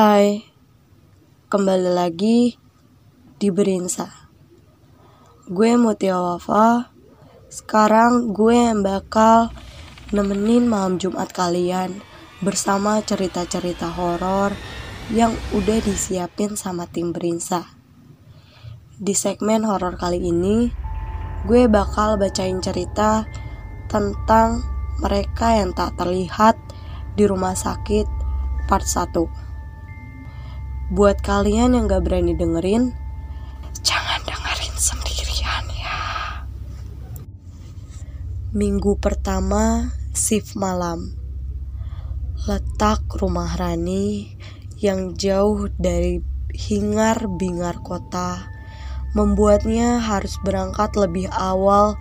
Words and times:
Hai, 0.00 0.48
kembali 1.52 1.92
lagi 1.92 2.56
di 3.36 3.52
Berinsa. 3.52 4.08
Gue 5.44 5.76
Mutia 5.76 6.16
Wafa. 6.16 6.88
Sekarang 7.52 8.32
gue 8.32 8.56
yang 8.56 8.80
bakal 8.80 9.52
nemenin 10.08 10.64
malam 10.72 10.96
Jumat 10.96 11.36
kalian 11.36 12.00
bersama 12.40 13.04
cerita-cerita 13.04 13.92
horor 13.92 14.56
yang 15.12 15.36
udah 15.52 15.84
disiapin 15.84 16.56
sama 16.56 16.88
tim 16.88 17.12
Berinsa. 17.12 17.68
Di 18.96 19.12
segmen 19.12 19.68
horor 19.68 20.00
kali 20.00 20.16
ini, 20.16 20.72
gue 21.44 21.68
bakal 21.68 22.16
bacain 22.16 22.56
cerita 22.64 23.28
tentang 23.92 24.64
mereka 25.04 25.60
yang 25.60 25.76
tak 25.76 25.92
terlihat 26.00 26.56
di 27.20 27.28
rumah 27.28 27.52
sakit 27.52 28.08
part 28.64 28.88
1. 28.88 29.49
Buat 30.90 31.22
kalian 31.22 31.78
yang 31.78 31.86
gak 31.86 32.02
berani 32.02 32.34
dengerin, 32.34 32.90
jangan 33.86 34.26
dengerin 34.26 34.74
sendirian 34.74 35.62
ya. 35.70 36.02
Minggu 38.50 38.98
pertama, 38.98 39.94
shift 40.18 40.58
malam. 40.58 41.14
Letak 42.50 43.06
rumah 43.22 43.54
Rani 43.54 44.34
yang 44.82 45.14
jauh 45.14 45.70
dari 45.78 46.26
hingar-bingar 46.50 47.78
kota 47.86 48.50
membuatnya 49.14 50.02
harus 50.02 50.42
berangkat 50.42 50.98
lebih 50.98 51.30
awal 51.30 51.94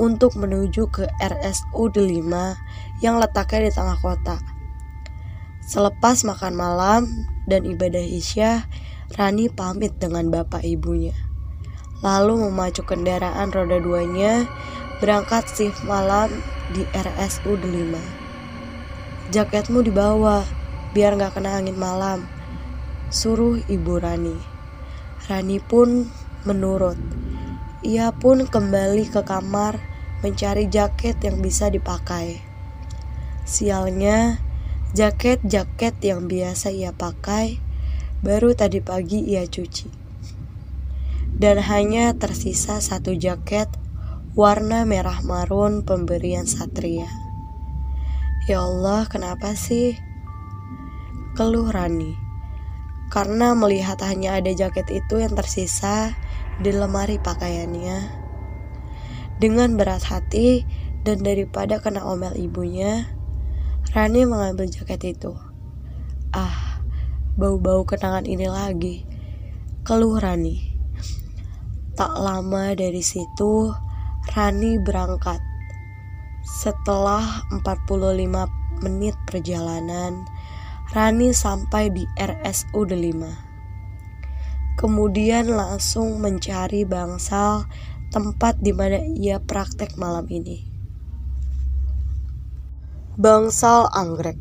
untuk 0.00 0.32
menuju 0.40 0.88
ke 0.88 1.04
RSUD 1.20 1.92
5 1.92 3.04
yang 3.04 3.20
letaknya 3.20 3.68
di 3.68 3.72
tengah 3.76 4.00
kota. 4.00 4.40
Selepas 5.60 6.24
makan 6.24 6.56
malam 6.56 7.02
dan 7.50 7.66
ibadah 7.66 8.00
isya, 8.06 8.70
Rani 9.10 9.50
pamit 9.50 9.98
dengan 9.98 10.30
bapak 10.30 10.62
ibunya. 10.62 11.18
Lalu 12.00 12.46
memacu 12.46 12.86
kendaraan 12.86 13.50
roda 13.50 13.82
duanya 13.82 14.46
berangkat 15.02 15.50
shift 15.50 15.82
malam 15.82 16.30
di 16.70 16.86
RSUD 16.94 17.66
5. 17.66 19.34
Jaketmu 19.34 19.82
dibawa, 19.82 20.46
biar 20.94 21.18
gak 21.18 21.34
kena 21.34 21.58
angin 21.58 21.74
malam. 21.74 22.30
Suruh 23.10 23.58
ibu 23.66 23.98
Rani. 23.98 24.38
Rani 25.26 25.58
pun 25.58 26.06
menurut. 26.46 26.96
Ia 27.82 28.14
pun 28.14 28.46
kembali 28.46 29.10
ke 29.10 29.26
kamar 29.26 29.82
mencari 30.22 30.70
jaket 30.70 31.18
yang 31.24 31.42
bisa 31.42 31.66
dipakai. 31.66 32.38
Sialnya, 33.42 34.38
Jaket-jaket 34.90 36.02
yang 36.02 36.26
biasa 36.26 36.74
ia 36.74 36.90
pakai 36.90 37.62
baru 38.26 38.58
tadi 38.58 38.82
pagi 38.82 39.22
ia 39.22 39.46
cuci. 39.46 39.86
Dan 41.30 41.62
hanya 41.62 42.10
tersisa 42.18 42.82
satu 42.82 43.14
jaket 43.14 43.70
warna 44.34 44.82
merah 44.82 45.22
marun 45.22 45.86
pemberian 45.86 46.42
Satria. 46.42 47.06
Ya 48.50 48.66
Allah, 48.66 49.06
kenapa 49.06 49.54
sih? 49.54 49.94
Keluh 51.38 51.70
Rani. 51.70 52.18
Karena 53.14 53.54
melihat 53.54 54.02
hanya 54.02 54.42
ada 54.42 54.50
jaket 54.50 54.90
itu 54.90 55.22
yang 55.22 55.38
tersisa 55.38 56.18
di 56.58 56.74
lemari 56.74 57.22
pakaiannya. 57.22 58.10
Dengan 59.38 59.78
berat 59.78 60.02
hati 60.02 60.66
dan 61.06 61.22
daripada 61.22 61.78
kena 61.78 62.02
omel 62.10 62.34
ibunya, 62.34 63.19
Rani 63.90 64.22
mengambil 64.22 64.70
jaket 64.70 65.18
itu. 65.18 65.34
Ah, 66.30 66.78
bau-bau 67.34 67.82
kenangan 67.82 68.22
ini 68.22 68.46
lagi. 68.46 69.02
Keluh 69.82 70.14
Rani. 70.14 70.78
Tak 71.98 72.14
lama 72.14 72.70
dari 72.78 73.02
situ, 73.02 73.74
Rani 74.30 74.78
berangkat. 74.78 75.42
Setelah 76.46 77.42
45 77.50 78.46
menit 78.78 79.18
perjalanan, 79.26 80.22
Rani 80.94 81.34
sampai 81.34 81.90
di 81.90 82.06
RSUD 82.14 82.94
5. 82.94 84.78
Kemudian 84.78 85.50
langsung 85.50 86.22
mencari 86.22 86.86
bangsal 86.86 87.66
tempat 88.14 88.62
di 88.62 88.70
mana 88.70 89.02
ia 89.18 89.42
praktek 89.42 89.98
malam 89.98 90.30
ini. 90.30 90.69
Bangsal 93.20 93.84
Anggrek 93.92 94.40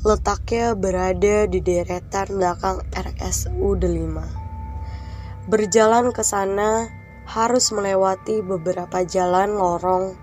letaknya 0.00 0.72
berada 0.72 1.44
di 1.44 1.60
deretan 1.60 2.40
belakang 2.40 2.80
RSUD 2.88 3.84
5. 3.84 5.52
Berjalan 5.52 6.16
ke 6.16 6.24
sana 6.24 6.88
harus 7.28 7.68
melewati 7.76 8.40
beberapa 8.40 9.04
jalan 9.04 9.60
lorong 9.60 10.16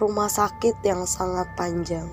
rumah 0.00 0.32
sakit 0.32 0.80
yang 0.88 1.04
sangat 1.04 1.52
panjang. 1.52 2.08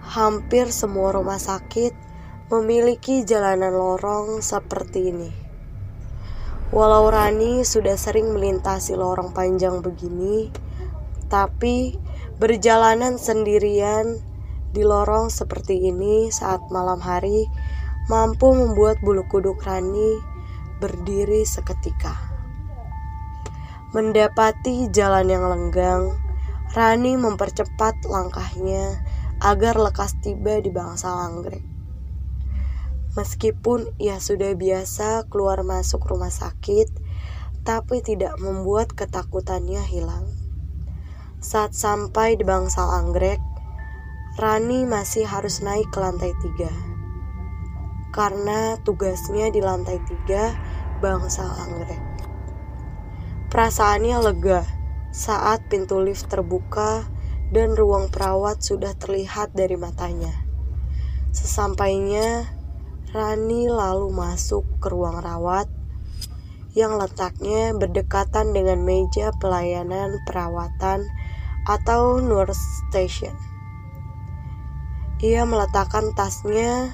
Hampir 0.00 0.72
semua 0.72 1.12
rumah 1.12 1.36
sakit 1.36 1.92
memiliki 2.48 3.28
jalanan 3.28 3.76
lorong 3.76 4.40
seperti 4.40 5.12
ini. 5.12 5.28
Walau 6.72 7.12
Rani 7.12 7.60
sudah 7.60 8.00
sering 8.00 8.32
melintasi 8.32 8.96
lorong 8.96 9.36
panjang 9.36 9.84
begini, 9.84 10.48
tapi 11.28 12.08
Berjalanan 12.42 13.22
sendirian 13.22 14.18
di 14.74 14.82
lorong 14.82 15.30
seperti 15.30 15.78
ini 15.78 16.26
saat 16.34 16.58
malam 16.74 16.98
hari 16.98 17.46
mampu 18.10 18.50
membuat 18.50 18.98
bulu 18.98 19.22
kuduk 19.30 19.62
Rani 19.62 20.18
berdiri 20.82 21.46
seketika. 21.46 22.18
Mendapati 23.94 24.90
jalan 24.90 25.30
yang 25.30 25.46
lenggang, 25.46 26.18
Rani 26.74 27.14
mempercepat 27.14 28.10
langkahnya 28.10 28.98
agar 29.38 29.78
lekas 29.78 30.18
tiba 30.18 30.58
di 30.58 30.74
bangsa 30.74 31.14
anggrek. 31.14 31.62
Meskipun 33.14 33.94
ia 34.02 34.18
sudah 34.18 34.50
biasa 34.58 35.30
keluar 35.30 35.62
masuk 35.62 36.02
rumah 36.10 36.34
sakit, 36.34 36.90
tapi 37.62 38.02
tidak 38.02 38.34
membuat 38.42 38.90
ketakutannya 38.98 39.86
hilang. 39.86 40.41
Saat 41.42 41.74
sampai 41.74 42.38
di 42.38 42.46
bangsal 42.46 42.86
anggrek, 43.02 43.42
Rani 44.38 44.86
masih 44.86 45.26
harus 45.26 45.58
naik 45.58 45.90
ke 45.90 45.98
lantai 45.98 46.30
tiga. 46.38 46.70
Karena 48.14 48.78
tugasnya 48.86 49.50
di 49.50 49.58
lantai 49.58 49.98
tiga 50.06 50.54
bangsal 51.02 51.50
anggrek. 51.50 51.98
Perasaannya 53.50 54.22
lega 54.22 54.62
saat 55.10 55.66
pintu 55.66 55.98
lift 55.98 56.30
terbuka 56.30 57.10
dan 57.50 57.74
ruang 57.74 58.06
perawat 58.06 58.62
sudah 58.62 58.94
terlihat 58.94 59.50
dari 59.50 59.74
matanya. 59.74 60.46
Sesampainya, 61.34 62.46
Rani 63.10 63.66
lalu 63.66 64.14
masuk 64.14 64.62
ke 64.78 64.94
ruang 64.94 65.18
rawat 65.18 65.66
yang 66.78 66.96
letaknya 66.96 67.74
berdekatan 67.76 68.54
dengan 68.54 68.80
meja 68.86 69.34
pelayanan 69.36 70.22
perawatan 70.24 71.04
atau 71.68 72.18
nurse 72.18 72.60
station. 72.88 73.34
Ia 75.22 75.46
meletakkan 75.46 76.10
tasnya 76.18 76.90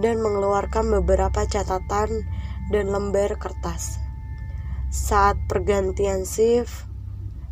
dan 0.00 0.24
mengeluarkan 0.24 0.88
beberapa 1.00 1.44
catatan 1.44 2.24
dan 2.72 2.84
lembar 2.88 3.36
kertas. 3.36 4.00
Saat 4.88 5.36
pergantian 5.44 6.24
shift, 6.24 6.88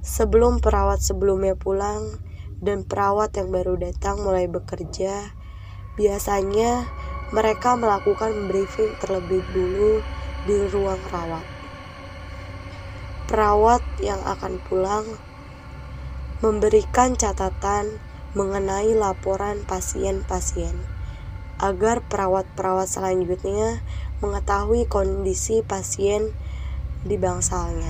sebelum 0.00 0.64
perawat 0.64 1.04
sebelumnya 1.04 1.52
pulang 1.52 2.16
dan 2.64 2.88
perawat 2.88 3.36
yang 3.36 3.52
baru 3.52 3.76
datang 3.76 4.25
mulai 4.25 4.48
bekerja, 4.48 5.36
biasanya 6.00 6.88
mereka 7.34 7.76
melakukan 7.76 8.48
briefing 8.48 8.96
terlebih 9.02 9.44
dulu 9.52 10.00
di 10.46 10.56
ruang 10.70 11.02
rawat. 11.12 11.44
Perawat 13.26 13.82
yang 13.98 14.22
akan 14.22 14.62
pulang 14.70 15.04
memberikan 16.44 17.16
catatan 17.16 17.96
mengenai 18.36 18.92
laporan 18.92 19.64
pasien-pasien 19.64 20.76
agar 21.56 22.04
perawat-perawat 22.04 22.84
selanjutnya 22.84 23.80
mengetahui 24.20 24.84
kondisi 24.84 25.64
pasien 25.64 26.36
di 27.08 27.16
bangsalnya. 27.16 27.88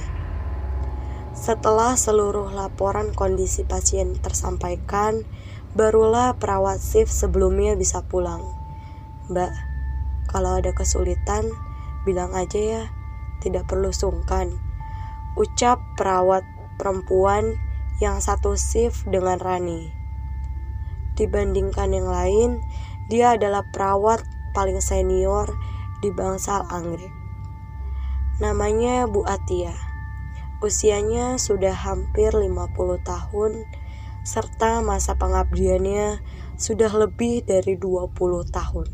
Setelah 1.35 1.99
seluruh 1.99 2.55
laporan 2.55 3.11
kondisi 3.11 3.67
pasien 3.67 4.15
tersampaikan, 4.23 5.27
barulah 5.75 6.39
perawat 6.39 6.79
shift 6.79 7.11
sebelumnya 7.11 7.75
bisa 7.75 8.07
pulang. 8.07 8.47
Mbak, 9.27 9.53
kalau 10.31 10.63
ada 10.63 10.71
kesulitan, 10.71 11.51
bilang 12.07 12.31
aja 12.39 12.63
ya, 12.63 12.83
tidak 13.43 13.67
perlu 13.67 13.91
sungkan. 13.91 14.55
Ucap 15.35 15.83
perawat 15.99 16.47
perempuan 16.79 17.66
yang 17.97 18.21
satu 18.21 18.61
shift 18.61 19.09
dengan 19.09 19.41
Rani. 19.41 19.89
Dibandingkan 21.17 21.97
yang 21.97 22.09
lain, 22.13 22.51
dia 23.09 23.41
adalah 23.41 23.65
perawat 23.73 24.21
paling 24.53 24.85
senior 24.85 25.49
di 26.05 26.13
bangsal 26.13 26.69
anggrek. 26.69 27.13
Namanya 28.37 29.09
Bu 29.09 29.25
Atia. 29.25 29.73
Usianya 30.61 31.41
sudah 31.41 31.73
hampir 31.73 32.37
50 32.37 33.01
tahun 33.01 33.53
serta 34.27 34.85
masa 34.85 35.17
pengabdiannya 35.17 36.21
sudah 36.61 36.93
lebih 36.93 37.45
dari 37.49 37.81
20 37.81 38.13
tahun. 38.49 38.89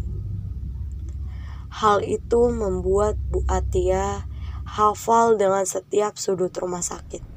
Hal 1.72 2.04
itu 2.04 2.52
membuat 2.52 3.16
Bu 3.32 3.42
Atia 3.48 4.28
hafal 4.62 5.40
dengan 5.40 5.66
setiap 5.66 6.20
sudut 6.20 6.52
rumah 6.54 6.84
sakit. 6.84 7.31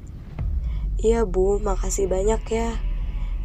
Iya 0.96 1.28
Bu, 1.28 1.60
makasih 1.60 2.08
banyak 2.08 2.40
ya. 2.48 2.80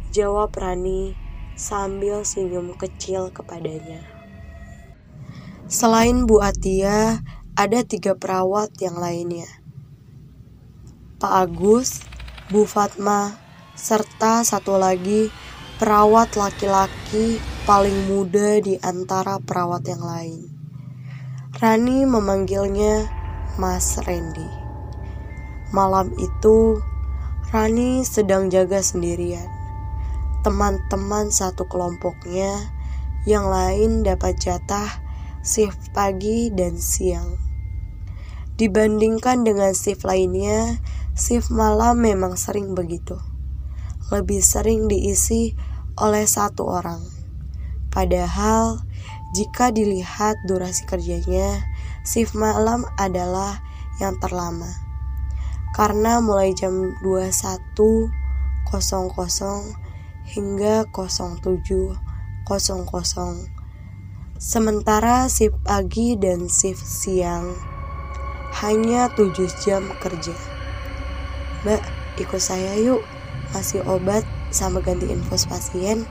Jawab 0.08 0.56
Rani 0.56 1.12
sambil 1.52 2.24
senyum 2.24 2.72
kecil 2.80 3.28
kepadanya. 3.28 4.00
Selain 5.68 6.24
Bu 6.24 6.40
Atia, 6.40 7.20
ada 7.52 7.80
tiga 7.84 8.16
perawat 8.16 8.72
yang 8.80 8.96
lainnya. 8.96 9.48
Pak 11.20 11.32
Agus, 11.48 12.00
Bu 12.48 12.64
Fatma, 12.64 13.36
serta 13.76 14.44
satu 14.48 14.80
lagi 14.80 15.28
perawat 15.76 16.36
laki-laki 16.40 17.36
paling 17.68 18.08
muda 18.08 18.64
di 18.64 18.80
antara 18.80 19.36
perawat 19.36 19.84
yang 19.88 20.00
lain. 20.00 20.40
Rani 21.60 22.08
memanggilnya 22.08 23.06
Mas 23.60 24.00
Randy. 24.00 24.48
Malam 25.72 26.12
itu, 26.16 26.80
Rani 27.52 28.00
sedang 28.00 28.48
jaga 28.48 28.80
sendirian. 28.80 29.44
Teman-teman 30.40 31.28
satu 31.28 31.68
kelompoknya 31.68 32.72
yang 33.28 33.52
lain 33.52 34.00
dapat 34.00 34.40
jatah 34.40 34.88
shift 35.44 35.92
pagi 35.92 36.48
dan 36.48 36.80
siang. 36.80 37.36
Dibandingkan 38.56 39.44
dengan 39.44 39.76
shift 39.76 40.08
lainnya, 40.08 40.80
shift 41.12 41.52
malam 41.52 42.00
memang 42.00 42.40
sering 42.40 42.72
begitu 42.72 43.20
lebih 44.12 44.44
sering 44.44 44.92
diisi 44.92 45.56
oleh 45.96 46.28
satu 46.28 46.68
orang. 46.68 47.00
Padahal, 47.88 48.84
jika 49.32 49.72
dilihat 49.72 50.36
durasi 50.44 50.84
kerjanya, 50.84 51.64
shift 52.04 52.36
malam 52.36 52.84
adalah 53.00 53.64
yang 54.04 54.20
terlama. 54.20 54.91
Karena 55.72 56.20
mulai 56.20 56.52
jam 56.52 56.92
21.00 57.00 58.12
hingga 60.36 60.84
07.00. 60.84 61.96
Sementara 64.36 65.30
shift 65.32 65.56
pagi 65.64 66.18
dan 66.20 66.50
shift 66.50 66.84
siang 66.84 67.56
hanya 68.60 69.08
7 69.16 69.32
jam 69.64 69.88
kerja. 69.96 70.36
Mbak, 71.64 71.82
ikut 72.20 72.42
saya 72.42 72.76
yuk 72.76 73.00
kasih 73.56 73.80
obat 73.88 74.28
sama 74.52 74.84
ganti 74.84 75.08
infus 75.08 75.48
pasien, 75.48 76.04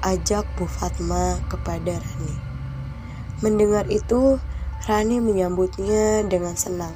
ajak 0.00 0.48
Bu 0.56 0.64
Fatma 0.64 1.42
kepada 1.52 2.00
Rani. 2.00 2.34
Mendengar 3.44 3.84
itu, 3.92 4.40
Rani 4.88 5.20
menyambutnya 5.20 6.24
dengan 6.24 6.56
senang. 6.56 6.94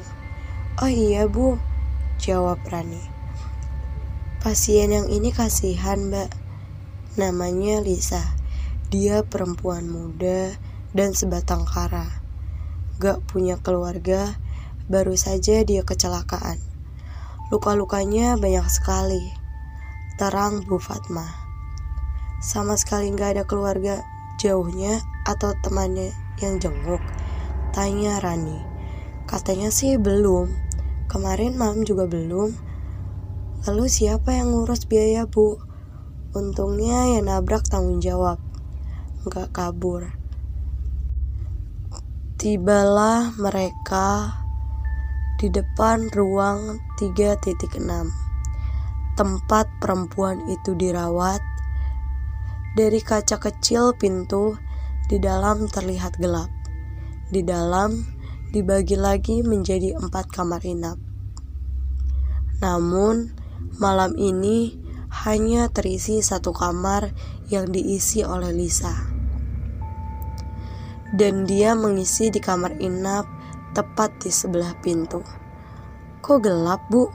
Oh 0.81 0.89
iya 0.89 1.29
Bu, 1.29 1.61
jawab 2.17 2.65
Rani. 2.65 3.05
Pasien 4.41 4.89
yang 4.89 5.13
ini 5.13 5.29
kasihan 5.29 6.09
mbak, 6.09 6.33
namanya 7.21 7.85
Lisa. 7.85 8.25
Dia 8.89 9.21
perempuan 9.21 9.93
muda 9.93 10.57
dan 10.97 11.13
sebatang 11.13 11.69
kara. 11.69 12.25
Gak 12.97 13.21
punya 13.29 13.61
keluarga, 13.61 14.41
baru 14.89 15.21
saja 15.21 15.61
dia 15.69 15.85
kecelakaan. 15.85 16.57
Luka-lukanya 17.53 18.41
banyak 18.41 18.65
sekali. 18.73 19.37
Terang 20.17 20.65
Bu 20.65 20.81
Fatma. 20.81 21.29
Sama 22.41 22.81
sekali 22.81 23.13
nggak 23.13 23.37
ada 23.37 23.45
keluarga 23.45 24.01
jauhnya 24.41 25.05
atau 25.29 25.53
temannya 25.61 26.17
yang 26.41 26.57
jenguk. 26.57 27.05
Tanya 27.77 28.17
Rani. 28.17 28.65
Katanya 29.29 29.69
sih 29.69 30.01
belum. 30.01 30.70
Kemarin 31.11 31.59
malam 31.59 31.83
juga 31.83 32.07
belum. 32.07 32.55
Lalu 33.67 33.85
siapa 33.91 34.31
yang 34.31 34.55
ngurus 34.55 34.87
biaya 34.87 35.27
bu? 35.27 35.59
Untungnya 36.39 37.19
yang 37.19 37.27
nabrak 37.27 37.67
tanggung 37.67 37.99
jawab. 37.99 38.39
Nggak 39.27 39.51
kabur. 39.51 40.15
Tibalah 42.39 43.35
mereka 43.35 44.39
di 45.43 45.51
depan 45.51 46.07
ruang 46.15 46.79
3.6 46.95 47.81
tempat 49.19 49.67
perempuan 49.83 50.37
itu 50.47 50.79
dirawat 50.79 51.43
dari 52.79 53.03
kaca 53.03 53.41
kecil 53.41 53.99
pintu 53.99 54.55
di 55.11 55.19
dalam 55.19 55.67
terlihat 55.67 56.21
gelap 56.23 56.53
di 57.33 57.43
dalam 57.43 58.20
dibagi 58.51 58.99
lagi 58.99 59.43
menjadi 59.47 59.99
empat 59.99 60.31
kamar 60.31 60.63
inap 60.67 60.99
namun 62.61 63.33
malam 63.81 64.13
ini 64.19 64.77
hanya 65.27 65.67
terisi 65.73 66.23
satu 66.23 66.55
kamar 66.55 67.11
yang 67.51 67.71
diisi 67.71 68.23
oleh 68.23 68.55
Lisa 68.55 69.11
dan 71.11 71.43
dia 71.43 71.75
mengisi 71.75 72.31
di 72.31 72.39
kamar 72.39 72.79
inap 72.79 73.27
tepat 73.75 74.11
di 74.23 74.31
sebelah 74.31 74.75
pintu. 74.83 75.23
Kok 76.23 76.39
gelap, 76.43 76.87
Bu? 76.91 77.11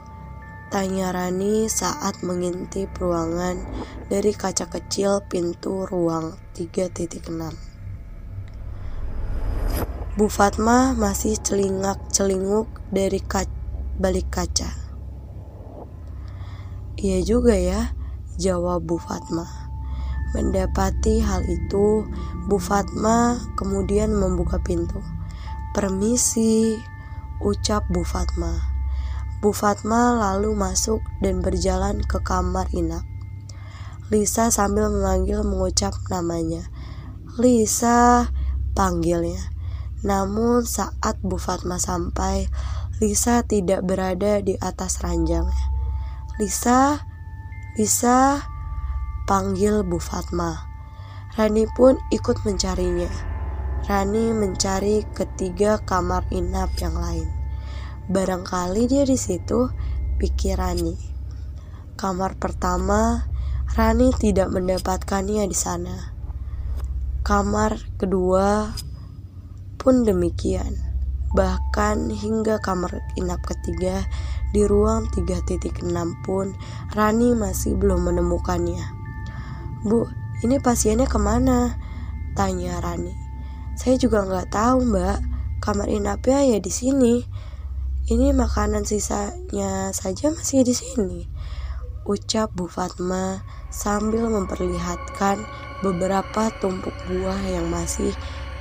Tanya 0.66 1.14
Rani 1.14 1.70
saat 1.70 2.26
mengintip 2.26 2.90
ruangan 2.98 3.62
dari 4.10 4.34
kaca 4.34 4.66
kecil 4.66 5.22
pintu 5.30 5.86
ruang 5.86 6.34
3.6. 6.58 7.75
Bu 10.16 10.32
Fatma 10.32 10.96
masih 10.96 11.36
celingak-celinguk 11.44 12.72
dari 12.88 13.20
kac 13.20 13.52
balik 14.00 14.24
kaca. 14.32 14.72
Iya 16.96 17.20
juga 17.20 17.52
ya, 17.52 17.92
jawab 18.40 18.88
Bu 18.88 18.96
Fatma. 18.96 19.44
Mendapati 20.32 21.20
hal 21.20 21.44
itu, 21.44 22.08
Bu 22.48 22.56
Fatma 22.56 23.36
kemudian 23.60 24.16
membuka 24.16 24.56
pintu. 24.64 25.04
Permisi, 25.76 26.80
ucap 27.44 27.84
Bu 27.92 28.00
Fatma. 28.00 28.56
Bu 29.44 29.52
Fatma 29.52 30.16
lalu 30.16 30.56
masuk 30.56 31.04
dan 31.20 31.44
berjalan 31.44 32.00
ke 32.00 32.24
kamar 32.24 32.72
inap. 32.72 33.04
Lisa 34.08 34.48
sambil 34.48 34.88
memanggil 34.88 35.44
mengucap 35.44 35.92
namanya. 36.08 36.64
Lisa, 37.36 38.32
panggilnya. 38.72 39.55
Namun 40.06 40.62
saat 40.62 41.18
Bu 41.18 41.34
Fatma 41.34 41.82
sampai, 41.82 42.46
Lisa 43.02 43.42
tidak 43.42 43.82
berada 43.82 44.38
di 44.38 44.54
atas 44.62 45.02
ranjangnya. 45.02 45.74
Lisa, 46.38 47.02
Lisa, 47.74 48.38
panggil 49.26 49.82
Bu 49.82 49.98
Fatma. 49.98 50.62
Rani 51.34 51.66
pun 51.74 51.98
ikut 52.14 52.46
mencarinya. 52.46 53.10
Rani 53.84 54.30
mencari 54.30 55.02
ketiga 55.10 55.82
kamar 55.82 56.24
inap 56.30 56.70
yang 56.78 56.96
lain. 56.96 57.28
Barangkali 58.06 58.86
dia 58.86 59.02
di 59.02 59.18
situ, 59.18 59.66
pikir 60.22 60.56
Rani. 60.56 60.94
Kamar 61.98 62.38
pertama, 62.38 63.26
Rani 63.74 64.14
tidak 64.14 64.54
mendapatkannya 64.54 65.44
di 65.50 65.56
sana. 65.58 66.14
Kamar 67.26 67.98
kedua 67.98 68.70
pun 69.86 70.02
demikian. 70.02 70.74
Bahkan 71.30 72.10
hingga 72.10 72.58
kamar 72.58 73.06
inap 73.14 73.46
ketiga 73.46 74.02
di 74.50 74.66
ruang 74.66 75.06
3.6 75.14 75.86
pun 76.26 76.58
Rani 76.90 77.38
masih 77.38 77.78
belum 77.78 78.10
menemukannya. 78.10 78.82
Bu, 79.86 80.10
ini 80.42 80.58
pasiennya 80.58 81.06
ke 81.06 81.22
mana? 81.22 81.78
Tanya 82.34 82.82
Rani. 82.82 83.14
Saya 83.78 83.94
juga 83.94 84.26
nggak 84.26 84.50
tahu 84.50 84.90
mbak, 84.90 85.22
kamar 85.62 85.86
inapnya 85.86 86.42
ya 86.42 86.58
di 86.58 86.72
sini. 86.74 87.22
Ini 88.10 88.34
makanan 88.34 88.82
sisanya 88.82 89.94
saja 89.94 90.34
masih 90.34 90.66
di 90.66 90.74
sini. 90.74 91.30
Ucap 92.06 92.50
Bu 92.58 92.66
Fatma 92.66 93.46
sambil 93.70 94.26
memperlihatkan 94.26 95.46
beberapa 95.82 96.50
tumpuk 96.58 96.94
buah 97.06 97.38
yang 97.46 97.70
masih 97.70 98.10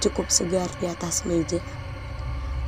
cukup 0.06 0.30
segar 0.30 0.70
di 0.78 0.86
atas 0.86 1.26
meja. 1.26 1.58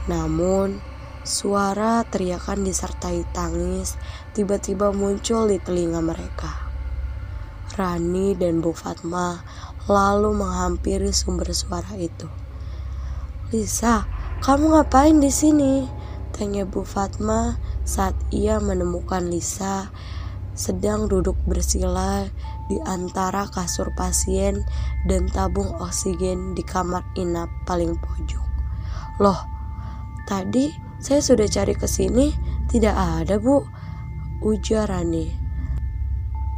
Namun, 0.09 0.81
suara 1.21 2.01
teriakan 2.07 2.65
disertai 2.65 3.21
tangis 3.35 3.99
tiba-tiba 4.33 4.89
muncul 4.89 5.45
di 5.45 5.61
telinga 5.61 6.01
mereka. 6.01 6.67
Rani 7.77 8.33
dan 8.33 8.63
Bu 8.63 8.73
Fatma 8.73 9.45
lalu 9.85 10.33
menghampiri 10.33 11.13
sumber 11.13 11.53
suara 11.53 11.93
itu. 11.99 12.25
Lisa, 13.53 14.09
kamu 14.41 14.75
ngapain 14.75 15.21
di 15.21 15.29
sini? 15.29 15.85
Tanya 16.33 16.65
Bu 16.65 16.81
Fatma 16.81 17.59
saat 17.87 18.17
ia 18.33 18.57
menemukan 18.57 19.23
Lisa 19.29 19.93
sedang 20.57 21.05
duduk 21.05 21.37
bersila 21.45 22.25
di 22.67 22.77
antara 22.83 23.47
kasur 23.47 23.95
pasien 23.95 24.67
dan 25.07 25.31
tabung 25.31 25.71
oksigen 25.79 26.53
di 26.53 26.63
kamar 26.63 27.03
inap 27.15 27.47
paling 27.63 27.95
pojok. 27.95 28.47
Loh, 29.23 29.39
tadi 30.27 30.69
saya 31.01 31.23
sudah 31.23 31.47
cari 31.47 31.73
ke 31.73 31.87
sini, 31.87 32.35
tidak 32.67 32.93
ada 32.93 33.39
bu, 33.39 33.63
ujar 34.43 34.91
Rani. 34.91 35.31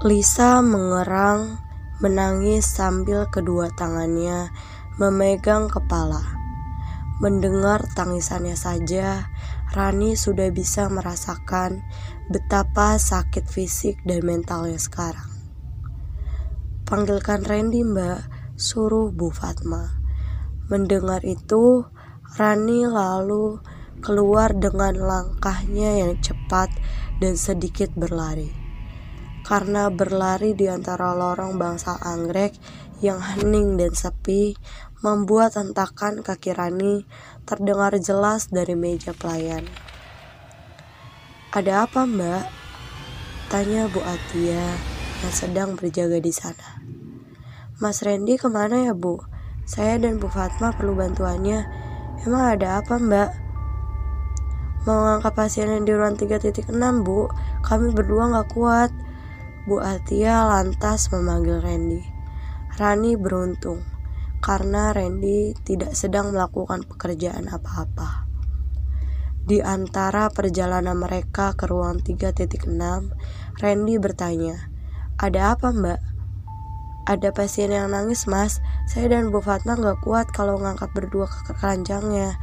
Lisa 0.03 0.65
mengerang, 0.65 1.61
menangis 1.99 2.65
sambil 2.65 3.27
kedua 3.27 3.69
tangannya 3.75 4.49
memegang 4.99 5.71
kepala. 5.71 6.23
Mendengar 7.19 7.83
tangisannya 7.95 8.55
saja, 8.55 9.27
Rani 9.75 10.15
sudah 10.15 10.49
bisa 10.55 10.87
merasakan 10.87 11.83
betapa 12.31 12.95
sakit 12.95 13.45
fisik 13.45 14.01
dan 14.07 14.23
mentalnya 14.23 14.79
sekarang. 14.79 15.28
Panggilkan 16.89 17.45
Randy 17.45 17.85
mbak, 17.85 18.25
suruh 18.57 19.13
Bu 19.13 19.29
Fatma. 19.29 19.93
Mendengar 20.73 21.21
itu, 21.21 21.85
Rani 22.33 22.89
lalu 22.89 23.61
keluar 24.01 24.57
dengan 24.57 24.97
langkahnya 24.97 26.01
yang 26.01 26.17
cepat 26.17 26.73
dan 27.21 27.37
sedikit 27.37 27.93
berlari. 27.93 28.49
Karena 29.45 29.93
berlari 29.93 30.57
di 30.57 30.65
antara 30.65 31.13
lorong 31.13 31.61
bangsa 31.61 31.93
anggrek 32.01 32.57
yang 33.05 33.21
hening 33.21 33.77
dan 33.77 33.93
sepi, 33.93 34.57
membuat 35.05 35.61
hentakan 35.61 36.25
kaki 36.25 36.57
Rani 36.57 37.05
terdengar 37.45 37.93
jelas 38.01 38.49
dari 38.49 38.73
meja 38.73 39.13
pelayan. 39.13 39.61
Ada 41.53 41.85
apa 41.85 42.09
mbak? 42.09 42.49
Tanya 43.53 43.85
Bu 43.93 44.01
Atia 44.01 44.97
yang 45.19 45.33
sedang 45.35 45.69
berjaga 45.75 46.19
di 46.23 46.31
sana. 46.31 46.79
Mas 47.79 48.03
Randy 48.03 48.35
ke 48.35 48.47
mana 48.47 48.87
ya 48.87 48.93
bu? 48.95 49.19
Saya 49.63 50.01
dan 50.01 50.17
Bu 50.17 50.27
Fatma 50.27 50.73
perlu 50.73 50.97
bantuannya. 50.97 51.67
Emang 52.25 52.43
ada 52.57 52.83
apa 52.83 52.99
mbak? 52.99 53.29
Mau 54.87 54.99
ngangkat 55.05 55.33
pasien 55.35 55.69
yang 55.69 55.85
di 55.85 55.93
ruang 55.93 56.15
3.6 56.17 56.71
bu, 57.05 57.29
kami 57.61 57.91
berdua 57.91 58.31
gak 58.31 58.49
kuat. 58.55 58.91
Bu 59.67 59.79
Atia 59.83 60.47
lantas 60.47 61.11
memanggil 61.13 61.61
Randy. 61.61 62.01
Rani 62.79 63.19
beruntung 63.19 63.83
karena 64.39 64.95
Randy 64.95 65.51
tidak 65.67 65.93
sedang 65.93 66.31
melakukan 66.31 66.87
pekerjaan 66.87 67.51
apa-apa. 67.51 68.25
Di 69.43 69.59
antara 69.59 70.31
perjalanan 70.31 70.95
mereka 70.95 71.57
ke 71.59 71.67
ruang 71.67 71.99
3.6, 71.99 72.69
Randy 73.59 73.95
bertanya, 73.99 74.71
"Ada 75.19 75.53
apa, 75.53 75.75
Mbak?" 75.75 75.99
Ada 77.09 77.29
pasien 77.35 77.75
yang 77.75 77.91
nangis, 77.91 78.25
Mas. 78.25 78.63
Saya 78.87 79.11
dan 79.11 79.33
Bu 79.33 79.43
Fatma 79.43 79.75
gak 79.75 80.01
kuat 80.05 80.29
kalau 80.31 80.55
ngangkat 80.61 80.93
berdua 80.95 81.25
ke 81.25 81.53
keranjangnya. 81.53 82.37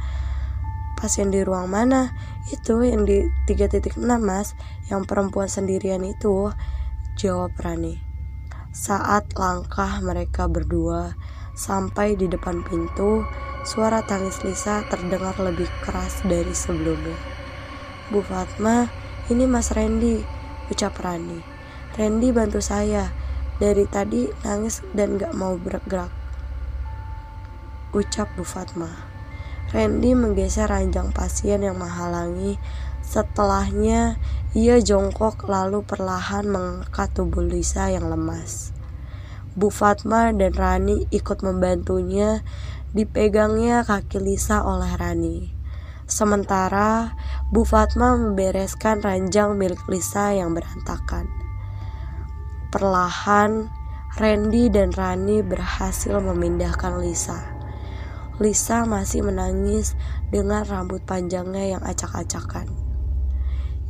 Pasien 0.99 1.31
di 1.31 1.41
ruang 1.41 1.71
mana? 1.71 2.11
Itu 2.51 2.83
yang 2.83 3.07
di 3.07 3.25
3.6, 3.47 3.97
Mas. 4.19 4.59
Yang 4.91 5.07
perempuan 5.07 5.47
sendirian 5.47 6.03
itu. 6.03 6.51
Jawab 7.15 7.55
Rani. 7.55 7.95
Saat 8.75 9.39
langkah 9.39 10.03
mereka 10.03 10.51
berdua 10.51 11.15
Sampai 11.57 12.13
di 12.13 12.29
depan 12.29 12.61
pintu, 12.61 13.25
suara 13.65 14.05
tangis 14.05 14.45
Lisa 14.45 14.85
terdengar 14.93 15.33
lebih 15.41 15.65
keras 15.81 16.21
dari 16.21 16.53
sebelumnya. 16.53 17.17
Bu 18.13 18.21
Fatma, 18.21 18.85
ini 19.33 19.49
Mas 19.49 19.73
Randy, 19.73 20.21
ucap 20.69 20.93
Rani. 21.01 21.56
Randy 21.97 22.29
bantu 22.29 22.61
saya. 22.61 23.09
Dari 23.57 23.89
tadi 23.89 24.29
nangis 24.45 24.85
dan 24.93 25.17
gak 25.17 25.33
mau 25.33 25.57
bergerak. 25.57 26.13
Ucap 27.89 28.29
Bu 28.37 28.45
Fatma. 28.45 28.85
Randy 29.73 30.13
menggeser 30.13 30.69
ranjang 30.69 31.09
pasien 31.09 31.65
yang 31.65 31.81
menghalangi. 31.81 32.61
Setelahnya, 33.01 34.21
ia 34.53 34.77
jongkok 34.77 35.49
lalu 35.49 35.81
perlahan 35.81 36.45
mengangkat 36.45 37.17
tubuh 37.17 37.41
Lisa 37.41 37.89
yang 37.89 38.13
lemas. 38.13 38.77
Bu 39.57 39.73
Fatma 39.73 40.29
dan 40.29 40.53
Rani 40.53 41.09
ikut 41.09 41.41
membantunya 41.41 42.45
dipegangnya 42.93 43.81
kaki 43.81 44.21
Lisa 44.21 44.61
oleh 44.61 44.93
Rani. 44.93 45.49
Sementara 46.05 47.17
Bu 47.49 47.65
Fatma 47.65 48.13
membereskan 48.13 49.01
ranjang 49.01 49.57
milik 49.57 49.81
Lisa 49.89 50.29
yang 50.37 50.53
berantakan. 50.53 51.46
Perlahan, 52.67 53.71
Randy 54.19 54.67
dan 54.67 54.91
Rani 54.91 55.39
berhasil 55.39 56.19
memindahkan 56.19 56.99
Lisa. 56.99 57.39
Lisa 58.43 58.83
masih 58.83 59.23
menangis 59.23 59.95
dengan 60.29 60.67
rambut 60.67 60.99
panjangnya 61.07 61.77
yang 61.77 61.83
acak-acakan. 61.85 62.67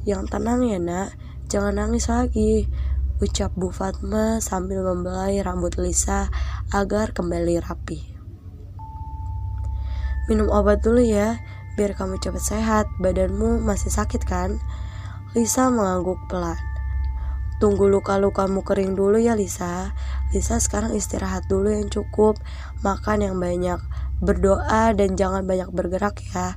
Yang 0.06 0.30
tenang 0.30 0.62
ya 0.64 0.78
nak, 0.78 1.18
jangan 1.50 1.80
nangis 1.80 2.08
lagi 2.08 2.70
ucap 3.18 3.50
Bu 3.58 3.74
Fatma 3.74 4.38
sambil 4.38 4.86
membelai 4.86 5.42
rambut 5.42 5.74
Lisa 5.82 6.30
agar 6.70 7.18
kembali 7.18 7.58
rapi. 7.58 8.00
Minum 10.30 10.52
obat 10.54 10.84
dulu 10.86 11.02
ya, 11.02 11.40
biar 11.80 11.96
kamu 11.96 12.20
cepat 12.20 12.44
sehat. 12.44 12.86
Badanmu 13.00 13.64
masih 13.64 13.90
sakit 13.90 14.28
kan? 14.28 14.60
Lisa 15.34 15.72
mengangguk 15.72 16.20
pelan. 16.28 16.67
Tunggu 17.58 17.90
luka-lukamu 17.90 18.62
kering 18.62 18.94
dulu 18.94 19.18
ya 19.18 19.34
Lisa. 19.34 19.98
Lisa 20.30 20.62
sekarang 20.62 20.94
istirahat 20.94 21.50
dulu 21.50 21.74
yang 21.74 21.90
cukup, 21.90 22.38
makan 22.86 23.26
yang 23.26 23.36
banyak, 23.42 23.82
berdoa 24.22 24.94
dan 24.94 25.18
jangan 25.18 25.42
banyak 25.42 25.66
bergerak 25.74 26.22
ya. 26.22 26.54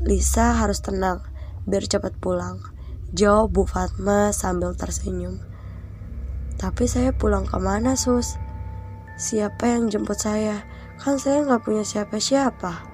Lisa 0.00 0.56
harus 0.56 0.80
tenang, 0.80 1.20
biar 1.68 1.84
cepat 1.84 2.16
pulang. 2.16 2.56
Jawab 3.12 3.52
Bu 3.52 3.62
Fatma 3.68 4.32
sambil 4.32 4.72
tersenyum. 4.72 5.44
Tapi 6.56 6.88
saya 6.88 7.12
pulang 7.12 7.44
ke 7.44 7.60
mana 7.60 7.92
sus? 7.92 8.40
Siapa 9.20 9.68
yang 9.68 9.92
jemput 9.92 10.16
saya? 10.16 10.64
Kan 10.96 11.20
saya 11.20 11.44
nggak 11.44 11.68
punya 11.68 11.84
siapa-siapa. 11.84 12.88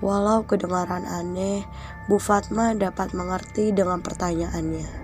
Walau 0.00 0.48
kedengaran 0.48 1.04
aneh, 1.04 1.68
Bu 2.08 2.16
Fatma 2.16 2.72
dapat 2.72 3.12
mengerti 3.12 3.76
dengan 3.76 4.00
pertanyaannya. 4.00 5.01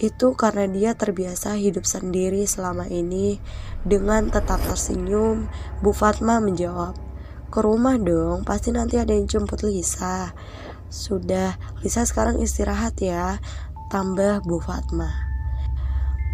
Itu 0.00 0.34
karena 0.34 0.64
dia 0.70 0.92
terbiasa 0.96 1.56
hidup 1.60 1.84
sendiri 1.84 2.48
selama 2.48 2.88
ini. 2.88 3.38
Dengan 3.82 4.32
tetap 4.32 4.62
tersenyum, 4.64 5.50
Bu 5.84 5.92
Fatma 5.92 6.40
menjawab, 6.40 6.96
"Ke 7.52 7.60
rumah 7.60 7.98
dong, 8.00 8.46
pasti 8.46 8.72
nanti 8.72 8.96
ada 8.96 9.12
yang 9.12 9.28
jemput 9.28 9.60
Lisa." 9.66 10.32
Sudah, 10.92 11.56
Lisa 11.80 12.04
sekarang 12.04 12.40
istirahat 12.40 13.00
ya, 13.00 13.40
tambah 13.88 14.44
Bu 14.44 14.60
Fatma. 14.60 15.32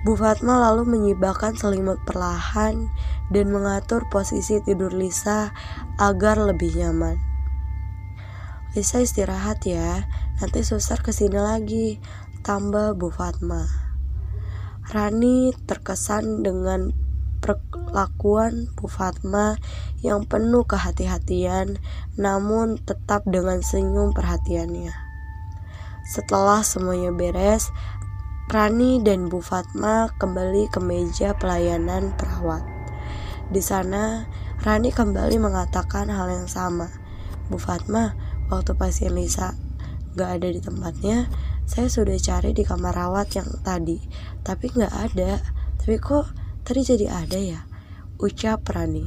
Bu 0.07 0.15
Fatma 0.15 0.63
lalu 0.71 0.87
menyibakkan 0.87 1.59
selimut 1.59 1.99
perlahan 2.07 2.87
dan 3.35 3.47
mengatur 3.51 4.07
posisi 4.11 4.63
tidur 4.63 4.95
Lisa 4.95 5.51
agar 5.99 6.39
lebih 6.39 6.71
nyaman. 6.79 7.19
Lisa 8.79 9.03
istirahat 9.03 9.67
ya, 9.67 10.07
nanti 10.39 10.63
susar 10.63 11.03
ke 11.03 11.11
sini 11.11 11.35
lagi, 11.35 11.99
tambah 12.43 12.95
Bu 12.99 13.11
Fatma. 13.11 13.67
Rani 14.89 15.53
terkesan 15.69 16.41
dengan 16.41 16.91
perlakuan 17.39 18.73
Bu 18.75 18.91
Fatma 18.91 19.55
yang 20.03 20.27
penuh 20.27 20.67
kehati-hatian, 20.67 21.79
namun 22.19 22.79
tetap 22.83 23.27
dengan 23.27 23.63
senyum 23.63 24.15
perhatiannya. 24.15 24.93
Setelah 26.09 26.65
semuanya 26.65 27.13
beres, 27.13 27.69
Rani 28.49 29.05
dan 29.05 29.29
Bu 29.29 29.45
Fatma 29.45 30.09
kembali 30.17 30.73
ke 30.73 30.81
meja 30.81 31.37
pelayanan 31.37 32.17
perawat. 32.17 32.65
Di 33.53 33.61
sana, 33.61 34.25
Rani 34.65 34.89
kembali 34.89 35.37
mengatakan 35.37 36.09
hal 36.09 36.33
yang 36.33 36.49
sama. 36.49 36.89
Bu 37.53 37.61
Fatma, 37.61 38.17
waktu 38.49 38.73
pasien 38.73 39.13
Lisa 39.13 39.53
gak 40.17 40.41
ada 40.41 40.49
di 40.49 40.65
tempatnya, 40.65 41.29
saya 41.69 41.93
sudah 41.93 42.17
cari 42.17 42.57
di 42.57 42.65
kamar 42.65 42.97
rawat 42.97 43.37
yang 43.37 43.49
tadi, 43.61 44.01
tapi 44.41 44.73
gak 44.73 44.89
ada. 44.89 45.37
Tapi 45.77 46.01
kok 46.01 46.33
tadi 46.65 46.81
jadi 46.81 47.13
ada 47.13 47.37
ya? 47.37 47.61
Ucap 48.17 48.65
Rani. 48.73 49.05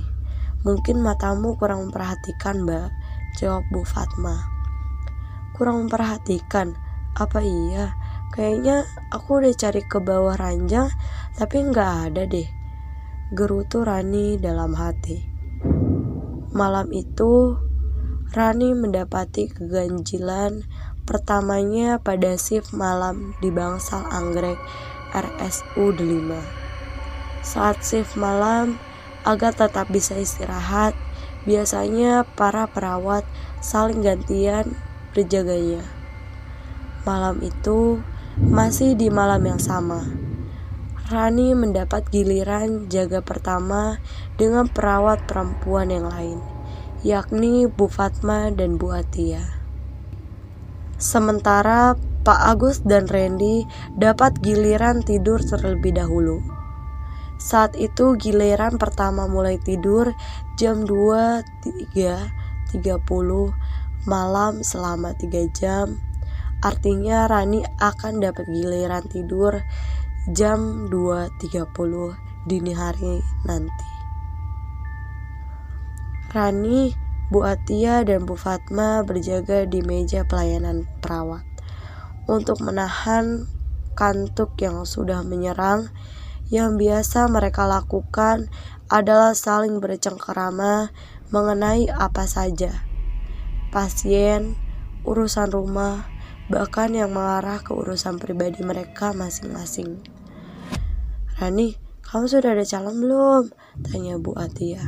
Mungkin 0.61 1.01
matamu 1.01 1.57
kurang 1.57 1.89
memperhatikan, 1.89 2.61
mbak. 2.61 2.93
Jawab 3.41 3.65
Bu 3.73 3.81
Fatma. 3.81 4.45
Kurang 5.57 5.89
memperhatikan? 5.89 6.77
Apa 7.17 7.41
iya? 7.41 7.97
Kayaknya 8.29 8.85
aku 9.09 9.41
udah 9.41 9.57
cari 9.57 9.81
ke 9.83 9.97
bawah 9.97 10.37
ranjang 10.37 10.87
tapi 11.35 11.65
nggak 11.65 12.13
ada 12.13 12.23
deh. 12.29 12.47
gerutu 13.33 13.81
Rani 13.81 14.37
dalam 14.37 14.77
hati. 14.77 15.23
Malam 16.51 16.91
itu, 16.91 17.55
Rani 18.31 18.75
mendapati 18.75 19.47
keganjilan 19.47 20.67
pertamanya 21.11 21.99
pada 21.99 22.39
shift 22.39 22.71
malam 22.71 23.35
di 23.43 23.51
bangsal 23.51 24.07
anggrek 24.15 24.55
RSU 25.11 25.91
Delima. 25.91 26.39
Saat 27.43 27.83
shift 27.83 28.15
malam, 28.15 28.79
agar 29.27 29.51
tetap 29.51 29.91
bisa 29.91 30.15
istirahat, 30.15 30.95
biasanya 31.43 32.23
para 32.39 32.63
perawat 32.71 33.27
saling 33.59 33.99
gantian 33.99 34.71
berjaganya. 35.11 35.83
Malam 37.03 37.43
itu 37.43 37.99
masih 38.39 38.95
di 38.95 39.11
malam 39.11 39.43
yang 39.43 39.59
sama. 39.59 40.07
Rani 41.11 41.51
mendapat 41.59 42.07
giliran 42.07 42.87
jaga 42.87 43.19
pertama 43.19 43.99
dengan 44.39 44.71
perawat 44.71 45.27
perempuan 45.27 45.91
yang 45.91 46.07
lain, 46.07 46.39
yakni 47.03 47.67
Bu 47.67 47.91
Fatma 47.91 48.47
dan 48.47 48.79
Bu 48.79 48.95
Atia. 48.95 49.60
Sementara 51.01 51.97
Pak 52.21 52.39
Agus 52.45 52.85
dan 52.85 53.09
Randy 53.09 53.65
dapat 53.97 54.37
giliran 54.37 55.01
tidur 55.01 55.41
terlebih 55.41 55.97
dahulu. 55.97 56.45
Saat 57.41 57.73
itu 57.73 58.13
giliran 58.21 58.77
pertama 58.77 59.25
mulai 59.25 59.57
tidur 59.57 60.13
jam 60.61 60.85
2.3.30 60.85 62.77
malam 64.05 64.61
selama 64.61 65.17
3 65.17 65.49
jam. 65.49 65.97
Artinya 66.61 67.25
Rani 67.25 67.65
akan 67.81 68.21
dapat 68.21 68.45
giliran 68.45 69.01
tidur 69.09 69.65
jam 70.29 70.85
2.30 70.93 72.45
dini 72.45 72.77
hari 72.77 73.25
nanti. 73.49 73.89
Rani, 76.29 76.93
Bu 77.31 77.47
Atia, 77.47 78.03
dan 78.03 78.27
Bu 78.27 78.35
Fatma 78.35 79.07
berjaga 79.07 79.63
di 79.63 79.79
meja 79.79 80.27
pelayanan 80.27 80.83
perawat 80.99 81.47
untuk 82.27 82.59
menahan 82.59 83.47
kantuk 83.95 84.59
yang 84.59 84.83
sudah 84.83 85.23
menyerang. 85.23 85.87
Yang 86.51 86.83
biasa 86.83 87.31
mereka 87.31 87.63
lakukan 87.63 88.51
adalah 88.91 89.31
saling 89.31 89.79
bercengkerama 89.79 90.91
mengenai 91.31 91.87
apa 91.87 92.27
saja. 92.27 92.83
Pasien, 93.71 94.59
urusan 95.07 95.47
rumah, 95.47 96.11
bahkan 96.51 96.91
yang 96.91 97.15
mengarah 97.15 97.63
ke 97.63 97.71
urusan 97.71 98.19
pribadi 98.19 98.59
mereka 98.67 99.15
masing-masing. 99.15 100.03
Rani, 101.39 101.79
kamu 102.03 102.27
sudah 102.27 102.51
ada 102.51 102.67
calon 102.67 102.99
belum? 102.99 103.43
Tanya 103.87 104.19
Bu 104.19 104.35
Atia. 104.35 104.83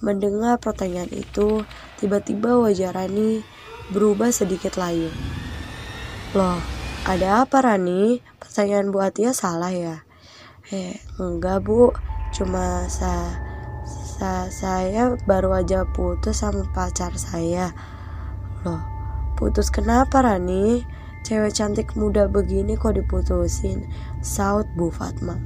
Mendengar 0.00 0.56
pertanyaan 0.60 1.12
itu, 1.12 1.64
tiba-tiba 2.00 2.56
wajah 2.56 2.92
Rani 2.92 3.44
berubah 3.92 4.32
sedikit 4.32 4.80
layu. 4.80 5.12
Loh, 6.32 6.60
ada 7.04 7.44
apa 7.44 7.60
Rani? 7.60 8.20
Pertanyaan 8.40 8.92
Bu 8.92 9.04
Atia 9.04 9.36
salah 9.36 9.72
ya? 9.72 10.04
Eh, 10.72 10.96
enggak 11.20 11.62
Bu, 11.64 11.92
cuma 12.32 12.88
sa, 12.88 13.40
sa 13.84 14.48
saya 14.48 15.16
baru 15.28 15.56
aja 15.60 15.84
putus 15.88 16.40
sama 16.40 16.64
pacar 16.72 17.12
saya. 17.20 17.76
Loh, 18.64 19.00
Putus 19.40 19.72
kenapa 19.72 20.20
Rani? 20.20 20.84
Cewek 21.24 21.56
cantik 21.56 21.96
muda 21.96 22.28
begini 22.28 22.76
kok 22.76 22.92
diputusin? 22.92 23.88
Saut 24.20 24.68
Bu 24.76 24.92
Fatma. 24.92 25.40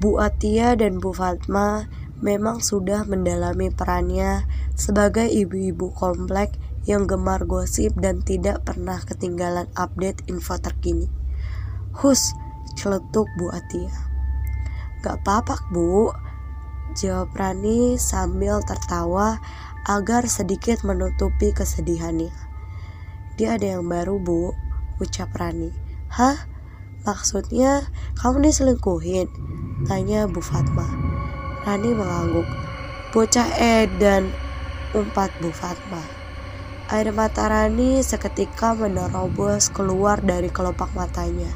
Bu 0.00 0.16
Atia 0.16 0.72
dan 0.72 0.96
Bu 0.96 1.12
Fatma 1.12 1.84
memang 2.22 2.62
sudah 2.62 3.02
mendalami 3.04 3.68
perannya 3.74 4.46
sebagai 4.78 5.26
ibu-ibu 5.26 5.90
komplek 5.92 6.54
yang 6.86 7.10
gemar 7.10 7.44
gosip 7.46 7.94
dan 7.98 8.22
tidak 8.22 8.62
pernah 8.62 9.02
ketinggalan 9.02 9.66
update 9.74 10.22
info 10.30 10.58
terkini. 10.58 11.10
Hus, 11.98 12.32
celetuk 12.78 13.26
Bu 13.36 13.50
Atia. 13.50 13.92
Gak 15.02 15.26
apa-apa 15.26 15.66
Bu, 15.74 16.14
jawab 16.94 17.34
Rani 17.34 17.98
sambil 17.98 18.62
tertawa 18.62 19.42
agar 19.86 20.30
sedikit 20.30 20.86
menutupi 20.86 21.50
kesedihannya. 21.50 22.30
Dia 23.34 23.58
ada 23.58 23.78
yang 23.78 23.90
baru 23.90 24.22
bu, 24.22 24.54
ucap 25.02 25.34
Rani. 25.34 25.74
Hah? 26.12 26.38
Maksudnya 27.02 27.90
kamu 28.14 28.46
diselingkuhin? 28.46 29.26
Tanya 29.90 30.30
Bu 30.30 30.38
Fatma. 30.38 31.11
Rani 31.62 31.94
mengangguk. 31.94 32.48
Bocah 33.14 33.46
Edan, 33.54 34.34
umpat 34.98 35.30
Bu 35.38 35.54
Fatma. 35.54 36.02
Air 36.90 37.14
mata 37.14 37.46
Rani 37.46 38.02
seketika 38.02 38.74
menerobos 38.74 39.70
keluar 39.70 40.18
dari 40.18 40.50
kelopak 40.50 40.90
matanya. 40.98 41.46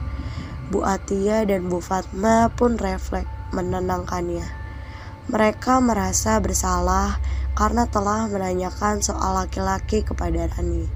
Bu 0.70 0.86
Atia 0.86 1.42
dan 1.42 1.66
Bu 1.66 1.82
Fatma 1.82 2.54
pun 2.54 2.78
refleks 2.78 3.26
menenangkannya. 3.50 4.46
Mereka 5.26 5.82
merasa 5.82 6.38
bersalah 6.38 7.18
karena 7.58 7.90
telah 7.90 8.30
menanyakan 8.30 9.02
soal 9.02 9.42
laki-laki 9.42 10.06
kepada 10.06 10.46
Rani. 10.54 10.86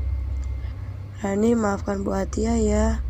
Rani 1.18 1.58
maafkan 1.58 2.06
Bu 2.06 2.14
Atia 2.14 2.56
ya 2.56 3.02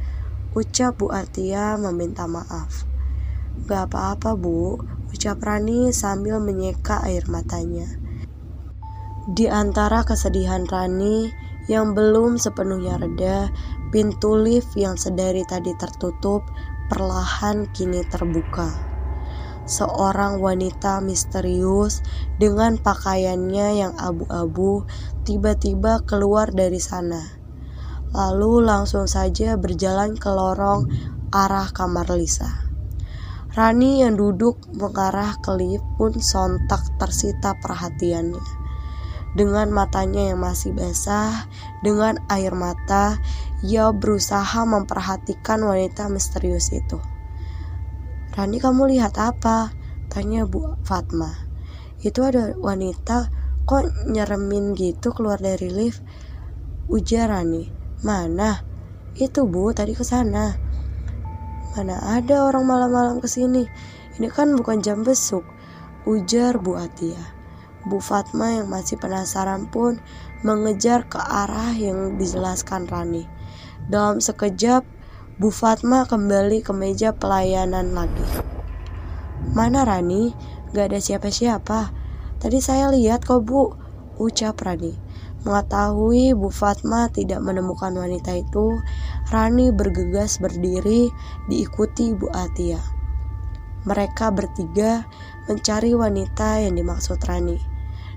Ucap 0.57 0.99
Bu 0.99 1.15
Atia 1.15 1.79
meminta 1.79 2.27
maaf 2.27 2.83
Gak 3.71 3.87
apa-apa 3.87 4.35
Bu 4.35 4.83
Ucap 5.21 5.45
Rani 5.45 5.93
sambil 5.93 6.41
menyeka 6.41 7.05
air 7.05 7.29
matanya. 7.29 7.85
Di 9.29 9.53
antara 9.53 10.01
kesedihan 10.01 10.65
Rani 10.65 11.29
yang 11.69 11.93
belum 11.93 12.41
sepenuhnya 12.41 12.97
reda 12.97 13.53
Pintu 13.93 14.33
lift 14.41 14.73
yang 14.81 14.97
sedari 14.97 15.45
tadi 15.45 15.77
tertutup 15.77 16.49
perlahan 16.89 17.69
kini 17.69 18.01
terbuka. 18.09 18.73
Seorang 19.69 20.41
wanita 20.41 21.05
misterius 21.05 22.01
dengan 22.41 22.81
pakaiannya 22.81 23.69
yang 23.77 23.93
abu-abu 24.01 24.89
tiba-tiba 25.29 26.01
keluar 26.09 26.49
dari 26.49 26.81
sana. 26.81 27.21
Lalu 28.17 28.65
langsung 28.65 29.05
saja 29.05 29.61
berjalan 29.61 30.17
ke 30.17 30.33
lorong 30.33 30.89
arah 31.29 31.69
kamar 31.77 32.09
Lisa. 32.17 32.70
Rani 33.51 34.07
yang 34.07 34.15
duduk 34.15 34.63
mengarah 34.79 35.35
ke 35.43 35.51
lift 35.59 35.83
pun 35.99 36.15
sontak 36.23 36.87
tersita 37.03 37.59
perhatiannya. 37.59 38.39
Dengan 39.35 39.75
matanya 39.75 40.31
yang 40.31 40.39
masih 40.39 40.71
basah, 40.71 41.51
dengan 41.83 42.23
air 42.31 42.55
mata, 42.55 43.19
ia 43.67 43.91
berusaha 43.91 44.63
memperhatikan 44.63 45.67
wanita 45.67 46.07
misterius 46.07 46.71
itu. 46.71 47.03
Rani 48.39 48.63
kamu 48.63 48.95
lihat 48.95 49.19
apa? 49.19 49.75
Tanya 50.07 50.47
Bu 50.47 50.79
Fatma. 50.87 51.35
Itu 52.07 52.23
ada 52.23 52.55
wanita 52.55 53.35
kok 53.67 54.07
nyeremin 54.07 54.79
gitu 54.79 55.11
keluar 55.11 55.43
dari 55.43 55.75
lift? 55.75 56.07
Ujar 56.87 57.35
Rani. 57.35 57.67
Mana? 58.07 58.63
Itu 59.19 59.51
bu, 59.51 59.75
tadi 59.75 59.99
ke 59.99 60.07
sana. 60.07 60.70
Mana 61.79 62.03
ada 62.03 62.51
orang 62.51 62.67
malam-malam 62.67 63.23
ke 63.23 63.31
sini? 63.31 63.71
Ini 64.19 64.27
kan 64.27 64.59
bukan 64.59 64.83
jam 64.83 65.07
besuk. 65.07 65.47
Ujar 66.03 66.59
Bu 66.59 66.75
Atia. 66.75 67.21
Bu 67.87 68.03
Fatma 68.03 68.61
yang 68.61 68.69
masih 68.69 69.01
penasaran 69.01 69.71
pun 69.71 70.03
mengejar 70.45 71.09
ke 71.09 71.17
arah 71.17 71.73
yang 71.73 72.19
dijelaskan 72.21 72.91
Rani. 72.91 73.25
Dalam 73.89 74.21
sekejap, 74.21 74.85
Bu 75.41 75.49
Fatma 75.49 76.05
kembali 76.05 76.61
ke 76.61 76.75
meja 76.77 77.17
pelayanan 77.17 77.97
lagi. 77.97 78.29
Mana 79.57 79.89
Rani? 79.89 80.37
Gak 80.77 80.93
ada 80.93 81.01
siapa-siapa. 81.01 81.91
Tadi 82.41 82.59
saya 82.61 82.93
lihat 82.93 83.25
kok 83.25 83.49
bu, 83.49 83.73
ucap 84.21 84.61
Rani. 84.61 84.93
Mengetahui 85.49 86.37
Bu 86.37 86.53
Fatma 86.53 87.09
tidak 87.09 87.41
menemukan 87.41 87.97
wanita 87.97 88.37
itu, 88.37 88.77
Rani 89.31 89.71
bergegas 89.71 90.43
berdiri 90.43 91.07
diikuti 91.47 92.11
Bu 92.19 92.27
Atia. 92.35 92.83
Mereka 93.87 94.35
bertiga 94.35 95.07
mencari 95.47 95.95
wanita 95.95 96.59
yang 96.59 96.75
dimaksud 96.75 97.23
Rani. 97.23 97.55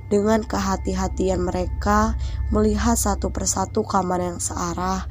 Dengan 0.09 0.41
kehati-hatian 0.41 1.45
mereka 1.45 2.17
melihat 2.49 2.97
satu 2.97 3.29
persatu 3.29 3.85
kamar 3.85 4.25
yang 4.25 4.41
searah, 4.41 5.05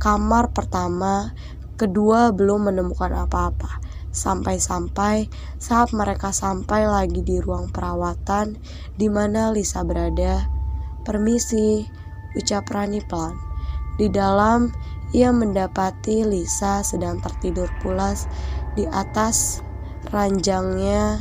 kamar 0.00 0.56
pertama, 0.56 1.36
kedua 1.76 2.32
belum 2.32 2.72
menemukan 2.72 3.12
apa-apa. 3.12 3.84
Sampai-sampai 4.08 5.28
saat 5.60 5.92
mereka 5.92 6.32
sampai 6.32 6.88
lagi 6.88 7.20
di 7.20 7.40
ruang 7.44 7.68
perawatan 7.68 8.56
di 8.96 9.12
mana 9.12 9.52
Lisa 9.52 9.84
berada, 9.84 10.48
Permisi, 11.04 11.84
ucap 12.40 12.72
Rani 12.72 13.04
pelan. 13.04 13.36
Di 14.00 14.08
dalam, 14.08 14.72
ia 15.12 15.28
mendapati 15.30 16.24
Lisa 16.24 16.80
sedang 16.80 17.20
tertidur 17.20 17.68
pulas 17.84 18.24
di 18.72 18.88
atas 18.88 19.60
ranjangnya 20.08 21.20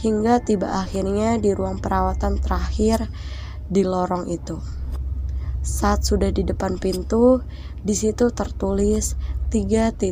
hingga 0.00 0.40
tiba 0.40 0.80
akhirnya 0.80 1.36
di 1.36 1.52
ruang 1.52 1.82
perawatan 1.82 2.40
terakhir 2.40 3.08
di 3.68 3.84
lorong 3.84 4.32
itu. 4.32 4.56
Saat 5.60 6.08
sudah 6.08 6.32
di 6.32 6.46
depan 6.46 6.80
pintu, 6.80 7.44
di 7.84 7.92
situ 7.92 8.32
tertulis 8.32 9.18
3.9. 9.52 10.08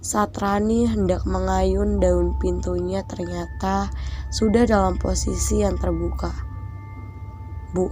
Saat 0.00 0.32
Rani 0.40 0.88
hendak 0.88 1.24
mengayun 1.24 2.00
daun 2.00 2.36
pintunya 2.40 3.04
ternyata 3.04 3.88
sudah 4.28 4.68
dalam 4.68 5.00
posisi 5.00 5.64
yang 5.64 5.76
terbuka. 5.80 6.32
Bu, 7.72 7.88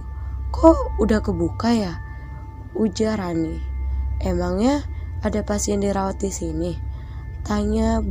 kok 0.53 0.77
udah 1.01 1.21
kebuka 1.23 1.69
ya? 1.71 2.08
Ujar 2.77 3.17
Rani. 3.17 3.57
Emangnya 4.21 4.85
ada 5.25 5.41
pasien 5.41 5.81
dirawat 5.81 6.21
di 6.21 6.29
sini? 6.29 6.77
Tanya 7.41 8.03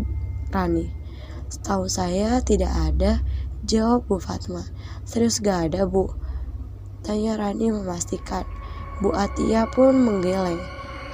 Rani. 0.50 0.90
Setahu 1.48 1.86
saya 1.86 2.42
tidak 2.42 2.74
ada, 2.74 3.22
jawab 3.64 4.04
Bu 4.10 4.18
Fatma. 4.18 4.66
Serius 5.06 5.40
gak 5.40 5.72
ada 5.72 5.86
bu? 5.86 6.10
Tanya 7.06 7.38
Rani 7.38 7.70
memastikan. 7.70 8.44
Bu 8.98 9.14
Atia 9.14 9.70
pun 9.70 9.94
menggeleng. 9.94 10.58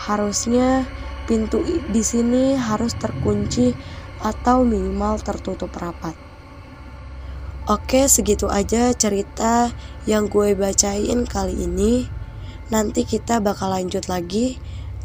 Harusnya 0.00 0.88
pintu 1.28 1.60
di 1.92 2.02
sini 2.02 2.56
harus 2.56 2.96
terkunci 2.96 3.76
atau 4.24 4.64
minimal 4.64 5.20
tertutup 5.20 5.70
rapat. 5.76 6.16
Oke, 7.64 8.08
segitu 8.12 8.48
aja 8.52 8.92
cerita 8.92 9.72
yang 10.04 10.28
gue 10.28 10.52
bacain 10.52 11.24
kali 11.24 11.64
ini. 11.64 12.08
Nanti 12.72 13.04
kita 13.04 13.40
bakal 13.44 13.74
lanjut 13.74 14.08
lagi. 14.08 14.60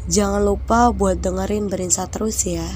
Jangan 0.08 0.40
lupa 0.44 0.92
buat 0.94 1.20
dengerin 1.20 1.68
Berinsa 1.68 2.08
terus 2.08 2.44
ya. 2.44 2.66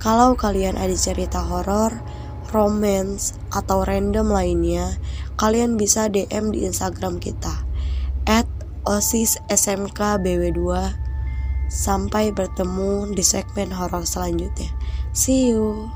Kalau 0.00 0.36
kalian 0.36 0.76
ada 0.76 0.94
cerita 0.96 1.40
horor, 1.44 2.00
romance, 2.52 3.36
atau 3.52 3.84
random 3.84 4.32
lainnya, 4.32 4.96
kalian 5.36 5.76
bisa 5.76 6.08
DM 6.12 6.52
di 6.52 6.64
Instagram 6.68 7.20
kita 7.20 7.64
at 8.24 8.48
osis 8.88 9.36
smk 9.52 10.00
bw 10.20 10.42
2 10.52 11.04
Sampai 11.74 12.30
bertemu 12.30 13.16
di 13.16 13.24
segmen 13.24 13.72
horor 13.72 14.04
selanjutnya. 14.04 14.68
See 15.16 15.50
you. 15.50 15.88